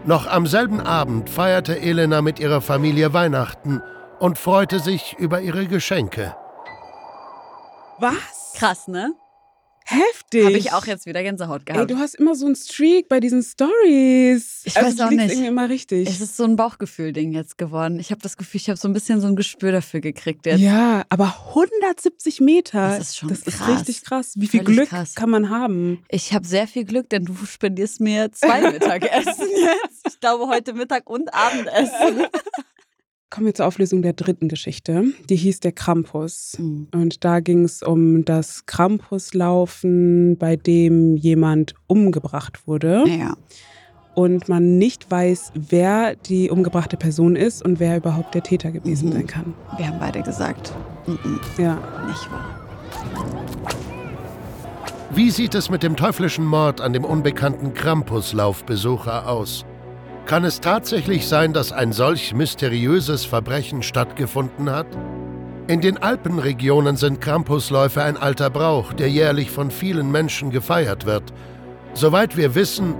[0.05, 3.81] Noch am selben Abend feierte Elena mit ihrer Familie Weihnachten
[4.19, 6.35] und freute sich über ihre Geschenke.
[7.97, 8.53] Was?
[8.55, 9.15] Krass, ne?
[9.91, 10.45] Heftig.
[10.45, 11.89] Habe ich auch jetzt wieder Gänsehaut Ey, gehabt.
[11.91, 14.61] du hast immer so einen Streak bei diesen Stories.
[14.63, 15.31] Ich also, weiß auch nicht.
[15.31, 16.07] irgendwie immer richtig.
[16.07, 17.99] es ist so ein Bauchgefühl-Ding jetzt geworden.
[17.99, 20.59] Ich habe das Gefühl, ich habe so ein bisschen so ein Gespür dafür gekriegt jetzt.
[20.59, 22.97] ja, aber 170 Meter.
[22.97, 23.79] Das ist schon Das ist krass.
[23.79, 24.33] richtig krass.
[24.35, 25.15] Wie viel Völlig Glück krass.
[25.15, 26.03] kann man haben?
[26.09, 30.07] Ich habe sehr viel Glück, denn du spendierst mir zwei Mittagessen jetzt.
[30.07, 32.27] Ich glaube heute Mittag und Abendessen.
[33.29, 35.03] Kommen wir zur Auflösung der dritten Geschichte.
[35.29, 36.57] Die hieß der Krampus.
[36.57, 36.87] Mhm.
[36.93, 43.35] Und da ging es um das Krampuslaufen, bei dem jemand umgebracht wurde Ja.
[44.15, 49.09] und man nicht weiß, wer die umgebrachte Person ist und wer überhaupt der Täter gewesen
[49.09, 49.13] Mhm.
[49.13, 49.53] sein kann.
[49.77, 50.73] Wir haben beide gesagt,
[51.05, 51.75] mhm, Ja.
[52.07, 52.55] nicht wahr.
[55.11, 59.65] Wie sieht es mit dem teuflischen Mord an dem unbekannten Krampuslaufbesucher aus?
[60.29, 64.85] Kann es tatsächlich sein, dass ein solch mysteriöses Verbrechen stattgefunden hat?
[65.67, 71.33] In den Alpenregionen sind Krampusläufe ein alter Brauch, der jährlich von vielen Menschen gefeiert wird.
[71.95, 72.93] Soweit wir wissen,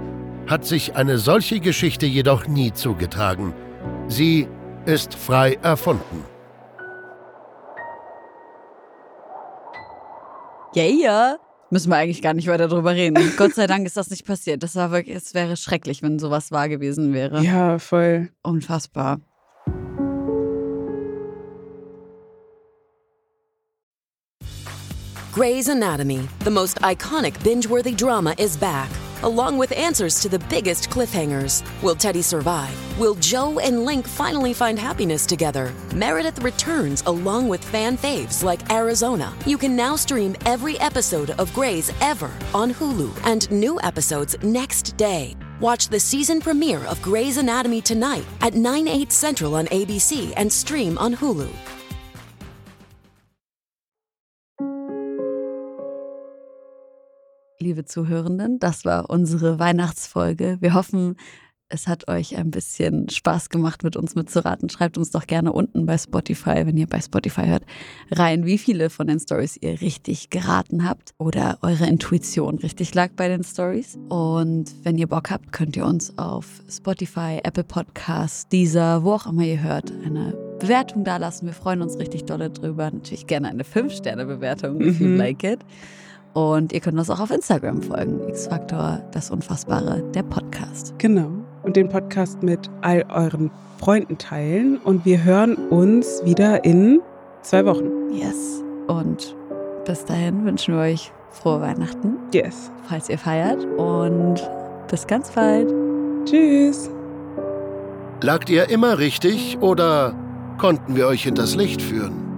[0.48, 3.54] hat sich eine solche Geschichte jedoch nie zugetragen.
[4.08, 4.48] Sie
[4.84, 6.24] ist frei erfunden.
[10.74, 11.36] Yeah.
[11.70, 13.32] Müssen wir eigentlich gar nicht weiter drüber reden.
[13.36, 14.62] Gott sei Dank ist das nicht passiert.
[14.62, 17.42] Das war wirklich, es wäre schrecklich, wenn sowas wahr gewesen wäre.
[17.42, 18.30] Ja, voll.
[18.42, 19.20] Unfassbar.
[25.32, 28.88] Grey's Anatomy, the most iconic binge worthy drama, is back,
[29.22, 31.62] along with answers to the biggest cliffhangers.
[31.82, 32.74] Will Teddy survive?
[32.98, 35.72] Will Joe and Link finally find happiness together?
[35.94, 39.34] Meredith returns along with fan faves like Arizona.
[39.46, 44.96] You can now stream every episode of Grey's ever on Hulu and new episodes next
[44.96, 45.36] day.
[45.60, 50.50] Watch the season premiere of Grey's Anatomy tonight at 9, 8 central on ABC and
[50.50, 51.79] stream on Hulu.
[57.60, 58.58] Liebe Zuhörenden.
[58.58, 60.58] Das war unsere Weihnachtsfolge.
[60.60, 61.16] Wir hoffen,
[61.68, 64.68] es hat euch ein bisschen Spaß gemacht, mit uns mitzuraten.
[64.70, 67.64] Schreibt uns doch gerne unten bei Spotify, wenn ihr bei Spotify hört,
[68.10, 73.10] rein, wie viele von den Stories ihr richtig geraten habt oder eure Intuition richtig lag
[73.14, 73.98] bei den Stories.
[74.08, 79.26] Und wenn ihr Bock habt, könnt ihr uns auf Spotify, Apple Podcasts, Deezer, wo auch
[79.26, 81.46] immer ihr hört, eine Bewertung dalassen.
[81.46, 82.90] Wir freuen uns richtig dolle drüber.
[82.90, 85.16] Natürlich gerne eine 5-Sterne-Bewertung, if you Mhm.
[85.18, 85.60] like it.
[86.32, 88.20] Und ihr könnt uns auch auf Instagram folgen.
[88.28, 90.94] X-Faktor, das Unfassbare, der Podcast.
[90.98, 91.30] Genau.
[91.62, 94.78] Und den Podcast mit all euren Freunden teilen.
[94.78, 97.00] Und wir hören uns wieder in
[97.42, 97.90] zwei Wochen.
[98.12, 98.62] Yes.
[98.86, 99.34] Und
[99.84, 102.70] bis dahin wünschen wir euch frohe Weihnachten, Yes.
[102.88, 103.64] falls ihr feiert.
[103.76, 104.36] Und
[104.88, 105.72] bis ganz bald.
[106.26, 106.90] Tschüss.
[108.22, 110.14] Lagt ihr immer richtig oder
[110.58, 112.29] konnten wir euch hinters Licht führen?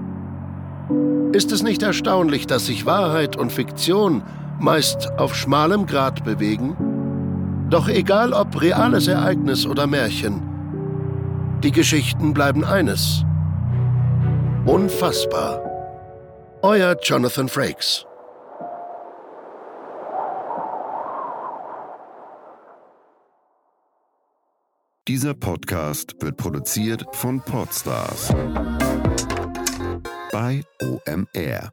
[1.33, 4.23] Ist es nicht erstaunlich, dass sich Wahrheit und Fiktion
[4.61, 6.77] meist auf schmalem Grat bewegen?
[7.71, 10.43] Doch egal ob reales Ereignis oder Märchen,
[11.63, 13.25] die Geschichten bleiben eines.
[14.67, 15.63] Unfassbar.
[16.61, 18.05] Euer Jonathan Frakes.
[25.09, 28.33] Dieser Podcast wird produziert von Podstars
[30.83, 31.73] OMR.